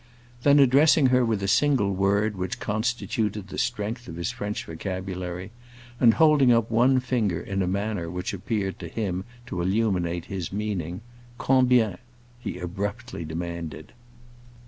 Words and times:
Then, 0.41 0.57
addressing 0.57 1.05
her 1.13 1.23
with 1.23 1.41
the 1.41 1.47
single 1.47 1.93
word 1.93 2.35
which 2.35 2.59
constituted 2.59 3.49
the 3.49 3.59
strength 3.59 4.07
of 4.07 4.15
his 4.15 4.31
French 4.31 4.65
vocabulary, 4.65 5.51
and 5.99 6.15
holding 6.15 6.51
up 6.51 6.71
one 6.71 6.99
finger 6.99 7.39
in 7.39 7.61
a 7.61 7.67
manner 7.67 8.09
which 8.09 8.33
appeared 8.33 8.79
to 8.79 8.87
him 8.87 9.25
to 9.45 9.61
illuminate 9.61 10.25
his 10.25 10.51
meaning, 10.51 11.01
"Combien?" 11.37 11.99
he 12.39 12.57
abruptly 12.57 13.23
demanded. 13.25 13.91